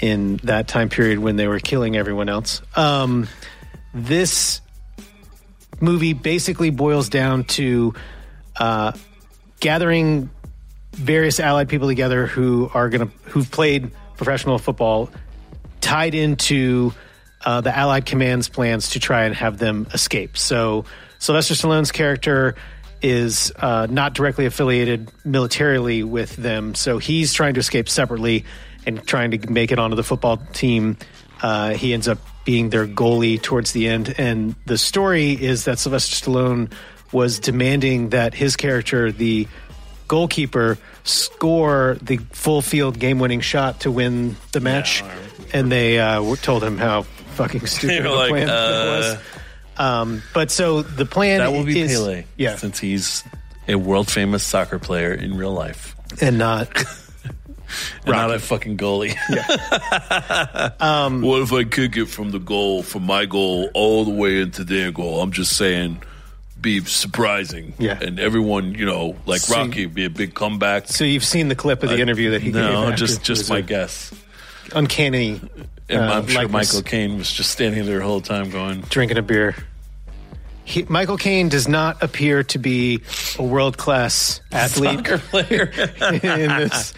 [0.00, 2.62] in that time period when they were killing everyone else.
[2.76, 3.28] Um,
[3.94, 4.60] this
[5.80, 7.94] movie basically boils down to
[8.58, 8.92] uh,
[9.60, 10.30] gathering
[10.92, 15.10] various allied people together who are going to who've played professional football
[15.80, 16.92] tied into
[17.44, 20.36] uh, the allied command's plans to try and have them escape.
[20.36, 20.84] So
[21.18, 22.56] sylvester stallone's character
[23.00, 26.74] is uh, not directly affiliated militarily with them.
[26.74, 28.44] So he's trying to escape separately
[28.86, 30.96] and trying to make it onto the football team.
[31.40, 34.14] Uh, he ends up being their goalie towards the end.
[34.18, 36.72] And the story is that sylvester stallone
[37.12, 39.48] was demanding that his character the
[40.08, 45.02] goalkeeper score the full field game winning shot to win the match.
[45.52, 48.52] and they uh, told him how fucking stupid the like, plan uh,
[48.86, 49.18] was.
[49.76, 52.24] Um, but so the plan that will be is, Pele.
[52.36, 52.56] Yeah.
[52.56, 53.22] Since he's
[53.68, 55.94] a world famous soccer player in real life.
[56.20, 56.68] and not
[58.06, 59.14] And not a fucking goalie.
[60.80, 64.40] Um, what if I kick it from the goal, from my goal, all the way
[64.40, 65.20] into their goal?
[65.20, 66.02] I'm just saying,
[66.60, 67.74] be surprising.
[67.78, 67.98] Yeah.
[68.00, 70.88] And everyone, you know, like So- Rocky, be a big comeback.
[70.88, 72.54] So you've seen the clip of the Uh, interview that he gave.
[72.62, 74.12] no, just just my guess.
[74.74, 75.40] Uncanny.
[75.88, 76.52] And uh, I'm sure likeness.
[76.74, 79.54] Michael Caine was just standing there the whole time going, drinking a beer.
[80.64, 83.00] He, Michael Caine does not appear to be
[83.38, 85.72] a world class athlete Soccer player.
[86.12, 86.92] in this.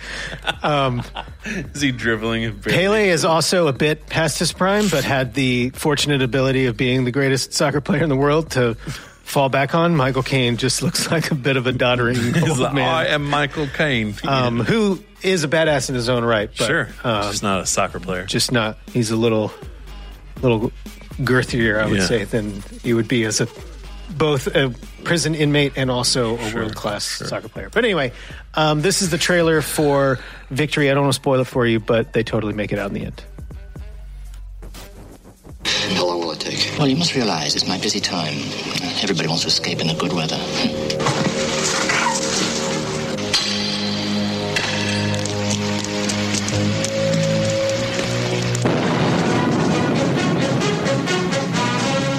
[0.64, 1.04] Um,
[1.44, 2.58] Is he dribbling?
[2.62, 7.04] Pele is also a bit past his prime, but had the fortunate ability of being
[7.04, 8.76] the greatest soccer player in the world to
[9.30, 9.96] fall back on.
[9.96, 12.78] Michael Caine just looks like a bit of a doddering old man.
[12.88, 14.14] I am Michael Caine.
[14.26, 16.50] um, who is a badass in his own right.
[16.58, 16.88] But, sure.
[17.04, 18.24] um, just not a soccer player.
[18.26, 18.78] just not.
[18.92, 19.52] He's a little,
[20.42, 20.72] little
[21.18, 22.06] girthier, I would Yeah.
[22.06, 23.48] say, than he would be as a
[24.16, 27.68] both a prison inmate and also a world class soccer player.
[27.72, 28.12] But anyway,
[28.54, 30.18] um, this is the trailer for
[30.50, 30.90] Victory.
[30.90, 32.94] I don't want to spoil it for you, but they totally make it out in
[32.94, 33.22] the end.
[35.96, 36.78] How long will it take?
[36.78, 38.38] Well, you must realize it's my busy time.
[39.02, 40.36] Everybody wants to escape in the good weather.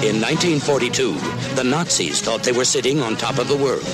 [0.02, 1.14] In 1942,
[1.54, 3.84] the Nazis thought they were sitting on top of the world,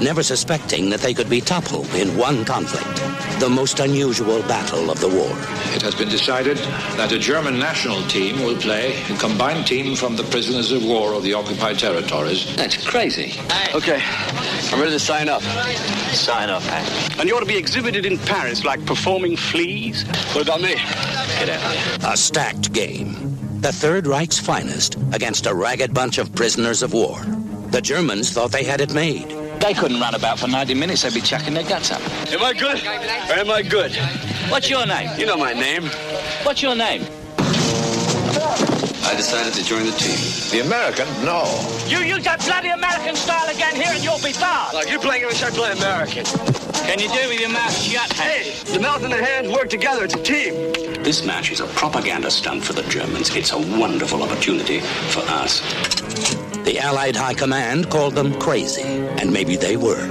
[0.00, 2.96] never suspecting that they could be toppled in one conflict,
[3.40, 5.30] the most unusual battle of the war.
[5.74, 6.58] It has been decided
[6.96, 11.14] that a German national team will play a combined team from the prisoners of war
[11.14, 12.54] of the occupied territories.
[12.56, 13.34] That's crazy.
[13.74, 14.02] Okay,
[14.72, 15.42] I'm ready to sign up.
[16.12, 16.62] Sign up,
[17.18, 20.04] And you ought to be exhibited in Paris like performing fleas?
[20.32, 20.74] What about me?
[20.74, 22.12] Get out of here.
[22.12, 23.36] A stacked game.
[23.60, 27.20] The Third Reich's finest against a ragged bunch of prisoners of war.
[27.70, 29.45] The Germans thought they had it made.
[29.60, 31.02] They couldn't run about for 90 minutes.
[31.02, 32.00] They'd be chucking their guts up.
[32.32, 32.82] Am I good?
[32.84, 33.94] Or am I good?
[34.48, 35.10] What's your name?
[35.18, 35.84] You know my name.
[36.44, 37.02] What's your name?
[39.06, 40.18] I decided to join the team.
[40.50, 41.06] The American?
[41.24, 41.44] No.
[41.86, 44.74] You use that bloody American style again here and you'll be barred.
[44.74, 46.24] Like you playing English, I play American.
[46.86, 48.12] Can you do it with your mouth shut?
[48.12, 50.04] Hey, the mouth and the hands work together.
[50.04, 50.54] It's a team.
[51.02, 53.34] This match is a propaganda stunt for the Germans.
[53.34, 56.45] It's a wonderful opportunity for us.
[56.66, 60.02] The Allied High Command called them crazy, and maybe they were.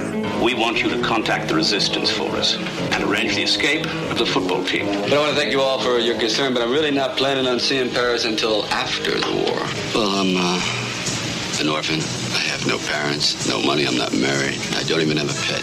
[0.42, 4.26] We want you to contact the resistance for us and arrange the escape of the
[4.26, 4.86] football team.
[4.86, 7.46] But I want to thank you all for your concern, but I'm really not planning
[7.46, 9.60] on seeing Paris until after the war.
[9.94, 12.00] Well, I'm uh, an orphan.
[12.32, 13.86] I have no parents, no money.
[13.86, 14.58] I'm not married.
[14.80, 15.60] I don't even have a pet.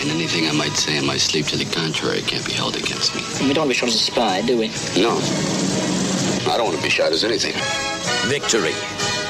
[0.00, 3.14] And anything I might say in my sleep to the contrary can't be held against
[3.14, 3.20] me.
[3.46, 4.68] We don't want to be shot as a spy, do we?
[4.96, 5.12] No.
[6.48, 7.52] I don't want to be shot as anything.
[8.30, 8.72] Victory,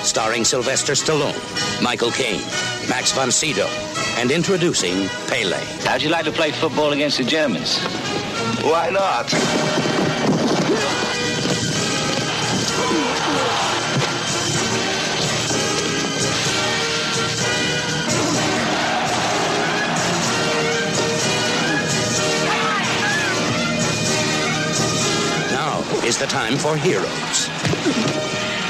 [0.05, 2.42] starring Sylvester Stallone, Michael Caine,
[2.88, 3.68] Max von Sydow,
[4.18, 5.57] and introducing Pele.
[5.84, 7.78] How'd you like to play football against the Germans?
[8.62, 9.32] Why not?
[25.50, 27.48] Now is the time for heroes.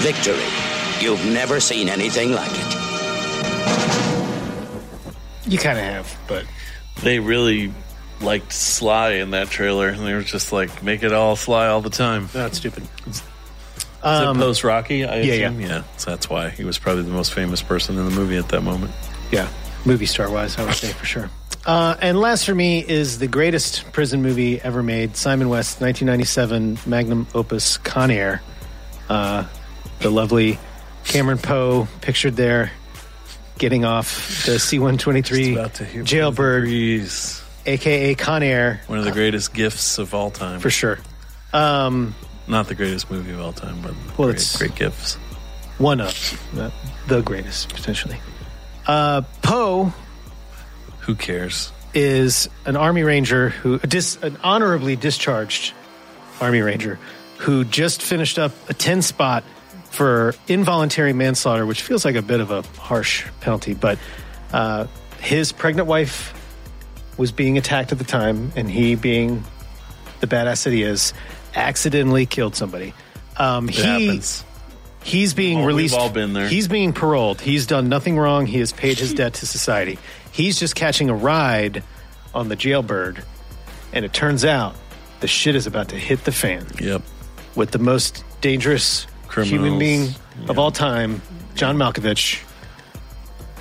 [0.03, 0.72] Victory.
[1.03, 2.79] You've never seen anything like it.
[5.51, 6.45] You kind of have, but
[7.03, 7.73] They really
[8.21, 11.81] liked Sly in that trailer, and they were just like, make it all Sly all
[11.81, 12.29] the time.
[12.33, 12.87] That's stupid.
[13.09, 13.23] Is
[14.03, 15.05] Um, it post Rocky?
[15.05, 15.83] I yeah, yeah.
[15.97, 18.63] So that's why he was probably the most famous person in the movie at that
[18.63, 18.93] moment.
[19.33, 19.49] Yeah,
[19.85, 21.29] movie star wise, I would say for sure.
[21.67, 26.79] Uh, and last for me is the greatest prison movie ever made Simon West, 1997
[26.87, 28.41] magnum opus Con Air.
[29.09, 29.45] Uh,
[30.01, 30.59] the lovely
[31.05, 32.73] Cameron Poe pictured there
[33.59, 36.69] getting off the C 123 jailbird,
[37.67, 38.81] aka Con Air.
[38.87, 40.61] One of the greatest gifts of all time.
[40.61, 40.99] For sure.
[41.53, 42.15] Um,
[42.49, 45.15] Not the greatest movie of all time, but Well, great, it's- great gifts.
[45.79, 46.13] one of
[47.07, 48.19] the greatest potentially.
[48.87, 49.93] Uh, Poe
[51.01, 51.73] Who cares?
[51.95, 55.73] is an army ranger who a dis, an honorably discharged
[56.41, 56.99] army ranger
[57.39, 59.45] who just finished up a 10 spot
[59.93, 63.99] for involuntary manslaughter which feels like a bit of a harsh penalty but
[64.53, 64.87] uh,
[65.21, 66.35] his pregnant wife
[67.19, 69.45] was being attacked at the time and he being
[70.21, 71.13] the badass that he is
[71.55, 72.95] accidentally killed somebody
[73.37, 74.45] um, he happens.
[75.05, 76.49] he's being all- we've released all been there.
[76.49, 79.99] he's being paroled he's done nothing wrong he has paid his debt to society
[80.33, 81.83] he's just catching a ride
[82.35, 83.23] on the jailbird
[83.93, 84.75] and it turns out
[85.21, 87.03] the shit is about to hit the fan Yep.
[87.55, 89.79] with the most dangerous human Criminals.
[89.79, 91.23] being of all time
[91.55, 92.43] john malkovich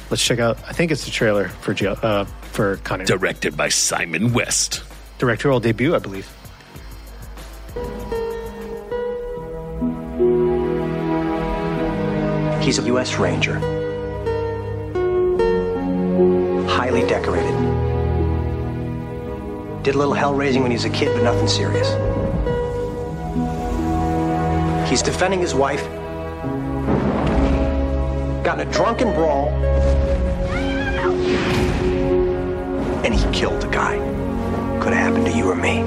[0.09, 3.05] let's check out i think it's the trailer for jail uh, for Con Air.
[3.05, 4.83] Directed by Simon West.
[5.17, 6.29] directorial debut i believe
[12.61, 13.15] He's a U.S.
[13.15, 13.55] Ranger.
[16.69, 17.51] Highly decorated.
[19.81, 21.89] Did a little hell raising when he was a kid, but nothing serious.
[24.91, 25.81] He's defending his wife.
[28.43, 29.47] Got in a drunken brawl.
[33.05, 33.95] And he killed a guy.
[34.81, 35.79] Could have happened to you or me.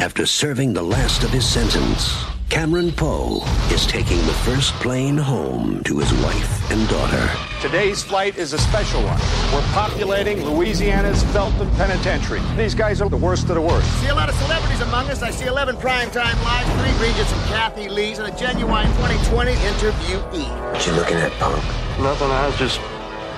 [0.00, 5.80] After serving the last of his sentence, Cameron Poe is taking the first plane home
[5.84, 7.49] to his wife and daughter.
[7.60, 9.18] Today's flight is a special one.
[9.52, 12.40] We're populating Louisiana's Felton Penitentiary.
[12.56, 13.86] These guys are the worst of the worst.
[14.00, 15.20] See a lot of celebrities among us.
[15.22, 20.72] I see 11 primetime lives, three Regents and Kathy Lees, and a genuine 2020 interviewee.
[20.72, 21.62] What you looking at, punk?
[22.00, 22.80] Nothing, I was just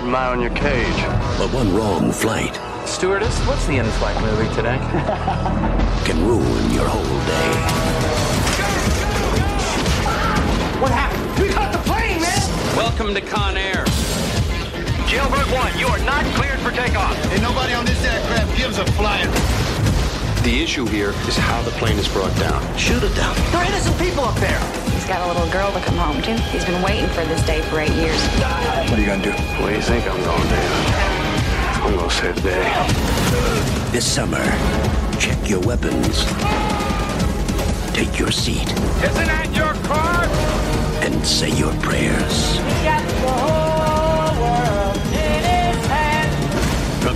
[0.03, 1.03] mind on your cage.
[1.37, 2.55] But one wrong flight
[2.87, 4.79] Stewardess, what's the in-flight movie today?
[6.05, 7.51] can ruin your whole day.
[10.81, 11.43] What happened?
[11.43, 12.77] We caught the plane, man!
[12.77, 13.85] Welcome to Con Air.
[15.13, 17.13] Jailbird 1, you are not cleared for takeoff.
[17.33, 19.29] Ain't nobody on this aircraft gives a flying.
[20.43, 22.63] The issue here is how the plane is brought down.
[22.79, 23.37] Shoot it down.
[23.53, 24.59] There are innocent people up there.
[24.95, 26.33] He's got a little girl to come home to.
[26.49, 28.17] He's been waiting for this day for eight years.
[28.89, 29.33] What are you gonna do?
[29.61, 30.63] What do you think I'm going to do?
[31.85, 33.91] I'm going to save the day.
[33.93, 34.43] This summer,
[35.21, 36.25] check your weapons.
[37.93, 38.67] Take your seat
[39.05, 40.25] Isn't that your car?
[41.05, 42.62] and say your prayers.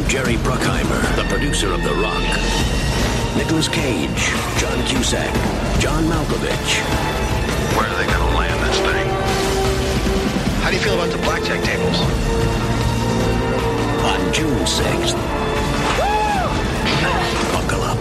[0.09, 2.22] Jerry Bruckheimer, the producer of The Rock,
[3.36, 5.32] Nicolas Cage, John Cusack,
[5.80, 6.80] John Malkovich,
[7.76, 9.09] Where are they going to land this thing?
[10.62, 12.00] How do you feel about the blackjack tables?
[14.07, 15.16] on June 6th.
[17.52, 17.98] Buckle up.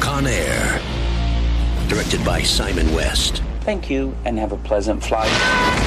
[0.00, 0.80] Con Air.
[1.88, 3.42] Directed by Simon West.
[3.60, 5.85] Thank you, and have a pleasant flight.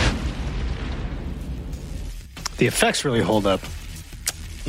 [2.60, 3.62] The effects really hold up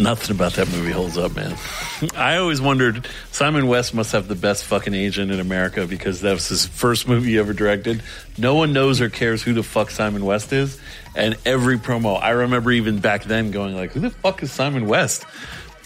[0.00, 1.54] Nothing about that movie holds up, man.
[2.16, 6.32] I always wondered Simon West must have the best fucking agent in America because that
[6.32, 8.02] was his first movie he ever directed.
[8.38, 10.80] No one knows or cares who the fuck Simon West is,
[11.14, 14.86] and every promo I remember even back then going like, "Who the fuck is Simon
[14.86, 15.26] West?"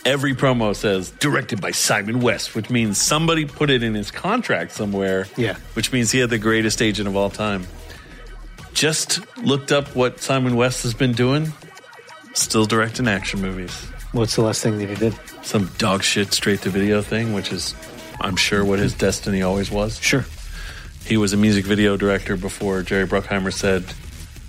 [0.04, 4.72] Every promo says directed by Simon West, which means somebody put it in his contract
[4.72, 5.26] somewhere.
[5.36, 5.56] Yeah.
[5.72, 7.66] which means he had the greatest agent of all time.
[8.74, 11.52] Just looked up what Simon West has been doing.
[12.34, 15.12] Still directing action movies what's the last thing that he did
[15.42, 17.74] some dog shit straight to video thing, which is,
[18.20, 20.00] I'm sure, what his destiny always was.
[20.00, 20.24] Sure.
[21.04, 23.84] He was a music video director before Jerry Bruckheimer said,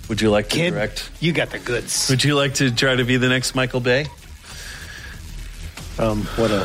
[0.08, 1.10] Would you like to Kid, direct?
[1.20, 4.06] you got the goods Would you like to try to be the next Michael Bay?
[5.98, 6.64] um what a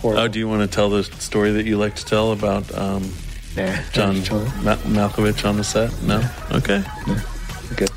[0.00, 2.72] horrible Oh, do you want to tell the story that you like to tell about
[2.74, 3.10] um,
[3.56, 4.16] nah, John
[4.62, 5.90] Ma- Malkovich on the set?
[6.02, 6.22] No?
[6.52, 6.82] Okay.
[7.76, 7.90] Good.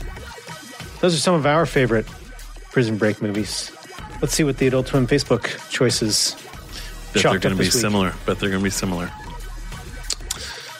[1.01, 2.05] Those are some of our favorite
[2.71, 3.71] Prison Break movies.
[4.21, 6.35] Let's see what the Adult Swim Facebook choices
[7.13, 7.71] Bet they're going to be week.
[7.71, 8.13] similar.
[8.25, 9.11] Bet they're going to be similar.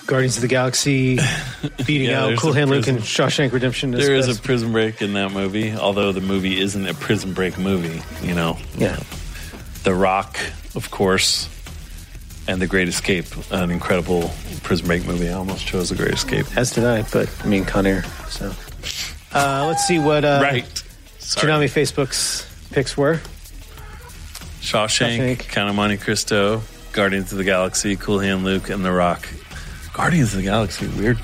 [0.05, 1.19] Guardians of the Galaxy,
[1.85, 3.91] beating Yeah, out Cool Hand Luke and Shawshank Redemption.
[3.91, 4.39] There is best.
[4.39, 8.33] a prison break in that movie, although the movie isn't a prison break movie, you
[8.33, 8.57] know.
[8.75, 8.99] Yeah.
[9.83, 10.39] The Rock,
[10.75, 11.47] of course,
[12.47, 14.31] and The Great Escape, an incredible
[14.63, 15.29] prison break movie.
[15.29, 16.45] I almost chose The Great Escape.
[16.57, 18.01] As did I, but I mean Con Air.
[18.29, 18.51] So
[19.33, 20.83] uh, let's see what uh, Right.
[21.29, 21.47] Sorry.
[21.47, 23.21] Toonami Facebook's picks were.
[24.61, 29.29] Shawshank, Count of Monte Cristo, Guardians of the Galaxy, Cool Hand Luke, and The Rock.
[29.93, 31.19] Guardians of the Galaxy, weird.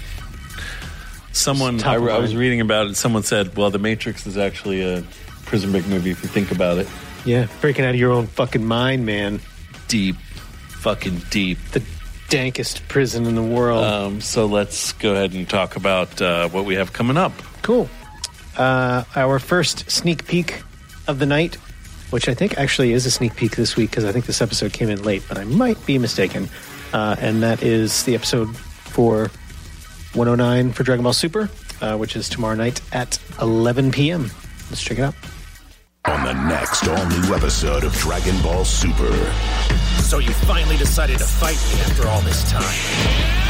[1.32, 5.04] Someone, I, I was reading about it, someone said, well, The Matrix is actually a
[5.46, 6.88] prison break movie if you think about it.
[7.26, 9.42] Yeah, breaking out of your own fucking mind, man.
[9.88, 11.58] Deep, fucking deep.
[11.72, 11.82] The
[12.30, 13.84] dankest prison in the world.
[13.84, 17.34] Um, so let's go ahead and talk about uh, what we have coming up.
[17.64, 17.90] Cool.
[18.58, 20.62] Uh, our first sneak peek
[21.08, 21.56] of the night,
[22.10, 24.74] which I think actually is a sneak peek this week because I think this episode
[24.74, 26.50] came in late, but I might be mistaken.
[26.94, 29.30] Uh, and that is the episode for
[30.14, 31.50] 109 for Dragon Ball Super,
[31.82, 34.32] uh, which is tomorrow night at 11 p.m.
[34.70, 35.16] Let's check it out.
[36.06, 39.12] On the next all new episode of Dragon Ball Super.
[40.04, 43.45] So you finally decided to fight me after all this time.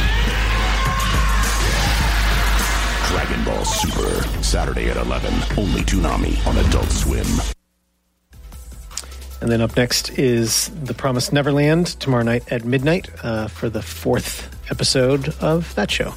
[3.16, 4.42] Dragon Ball Super.
[4.42, 5.32] Saturday at 11.
[5.56, 7.26] Only Toonami on Adult Swim.
[9.40, 13.80] And then up next is The Promised Neverland tomorrow night at midnight uh, for the
[13.80, 16.12] fourth episode of that show.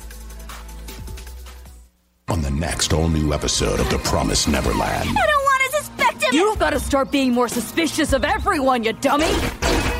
[2.28, 4.82] On the next all new episode of The Promised Neverland.
[4.84, 6.30] I don't want to suspect him!
[6.34, 9.32] You've got to start being more suspicious of everyone, you dummy!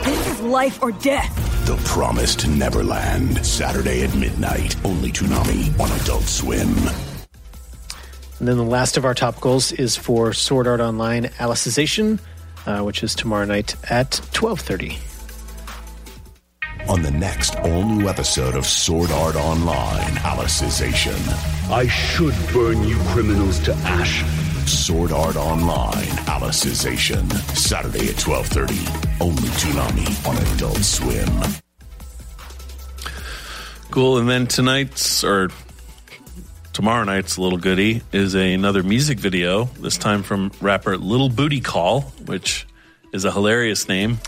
[0.04, 1.49] This is life or death.
[1.70, 3.46] The Promised Neverland.
[3.46, 4.76] Saturday at midnight.
[4.84, 6.76] Only Toonami on Adult Swim.
[8.40, 12.20] And then the last of our topicals is for Sword Art Online Alicization,
[12.66, 14.98] uh, which is tomorrow night at 12.30.
[16.90, 21.20] On the next all new episode of Sword Art Online Alicization.
[21.70, 24.49] I should burn you criminals to ash.
[24.70, 27.32] Sword Art Online Alicization.
[27.56, 29.22] Saturday at 12.30.
[29.22, 31.30] Only Toonami on Adult Swim.
[33.92, 34.20] Cool.
[34.20, 35.50] And then tonight's or
[36.74, 39.66] tomorrow night's little goodie is a, another music video.
[39.80, 42.68] This time from rapper Lilbootycall, which
[43.12, 44.20] is a hilarious name.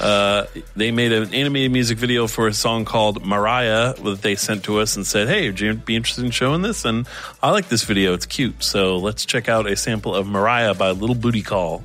[0.00, 4.64] Uh, they made an animated music video for a song called Mariah that they sent
[4.64, 7.06] to us and said, "Hey, would you be interested in showing this?" And
[7.42, 8.62] I like this video; it's cute.
[8.64, 11.82] So let's check out a sample of Mariah by Lilbootycall.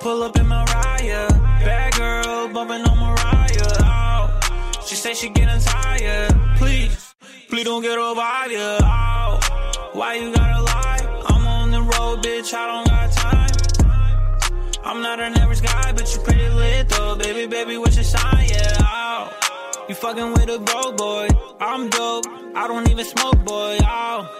[0.00, 3.76] Pull up in Mariah, bad girl bumping on Mariah.
[3.80, 4.40] Oh,
[4.86, 6.34] she say she getting tired.
[6.56, 7.14] Please,
[7.50, 8.78] please don't get over here.
[8.80, 11.22] Oh, why you gotta lie?
[11.28, 12.54] I'm on the road, bitch.
[12.54, 13.45] I don't got time.
[14.86, 17.76] I'm not an average guy, but you pretty lit though, baby, baby.
[17.76, 18.48] What's your sign?
[18.48, 21.28] Yeah, oh, you fucking with a broke boy.
[21.60, 22.24] I'm dope.
[22.54, 23.78] I don't even smoke, boy.
[23.82, 24.38] Oh,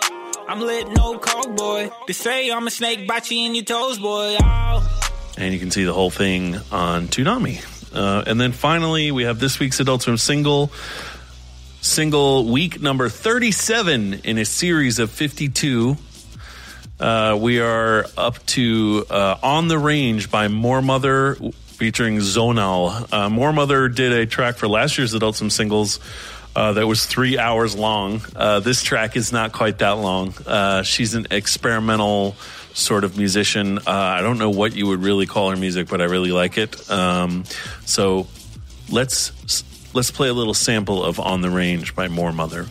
[0.49, 1.90] I'm lit, no coke, boy.
[2.07, 4.36] They say I'm a snake, bite you in your toes, boy.
[4.40, 5.11] Oh.
[5.36, 7.61] and you can see the whole thing on Toonami.
[7.92, 10.70] Uh, and then finally, we have this week's Adult Swim single,
[11.80, 15.97] single week number 37 in a series of 52.
[16.99, 21.34] Uh, we are up to uh, On the Range by Moor Mother
[21.66, 23.12] featuring Zonal.
[23.12, 26.01] Uh, Moor Mother did a track for last year's Adult Swim singles.
[26.55, 28.22] Uh, that was three hours long.
[28.34, 30.32] Uh, this track is not quite that long.
[30.47, 32.34] Uh, she's an experimental
[32.72, 33.76] sort of musician.
[33.78, 36.57] Uh, I don't know what you would really call her music, but I really like
[36.57, 36.90] it.
[36.90, 37.44] Um,
[37.84, 38.26] so
[38.90, 39.32] let's
[39.92, 42.66] let's play a little sample of "On the Range" by Moor Mother.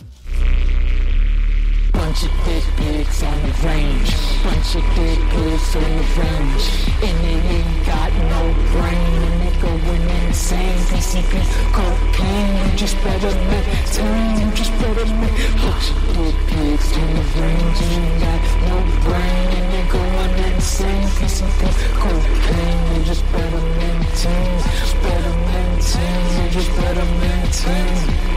[2.06, 4.14] Bunch of thick pigs on the range.
[4.44, 6.64] Bunch of thick pigs on the range.
[7.02, 9.22] And they ain't got no brain.
[9.26, 10.78] And they going insane.
[10.86, 11.34] PCP,
[11.74, 12.70] cocaine.
[12.70, 14.38] You just better maintain.
[14.38, 15.58] You just better maintain.
[15.58, 17.78] Bunch of thick pigs on the range.
[17.82, 19.48] And ain't got no brain.
[19.58, 21.08] And they going insane.
[21.18, 21.60] PCP,
[21.98, 22.94] cocaine.
[22.94, 24.58] You just better maintain.
[24.78, 26.44] Just better maintain.
[26.44, 28.35] You just better maintain.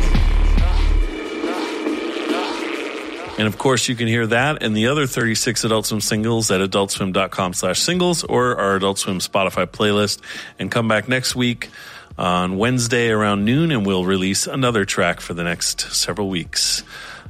[3.39, 6.59] And of course, you can hear that and the other 36 Adult Swim singles at
[6.59, 10.19] adultswim.com slash singles or our Adult Swim Spotify playlist.
[10.59, 11.69] And come back next week
[12.17, 16.83] on Wednesday around noon and we'll release another track for the next several weeks.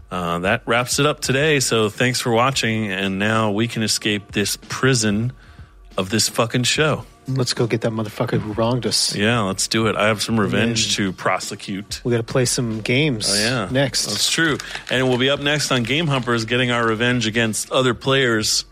[0.10, 1.60] Uh, that wraps it up today.
[1.60, 2.91] So thanks for watching.
[2.91, 5.32] And now we can escape this prison
[5.95, 7.05] of this fucking show.
[7.30, 9.15] Let's go get that motherfucker who wronged us.
[9.15, 9.95] Yeah, let's do it.
[9.95, 12.01] I have some revenge to prosecute.
[12.03, 13.67] We got to play some games Oh, yeah.
[13.71, 14.05] next.
[14.07, 14.57] That's true.
[14.89, 18.65] And we'll be up next on Game Humpers getting our revenge against other players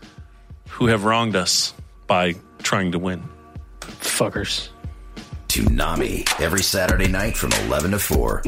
[0.68, 1.72] who have wronged us
[2.06, 3.22] by trying to win.
[3.80, 4.68] Fuckers.
[5.48, 8.42] Toonami every Saturday night from 11 to 4.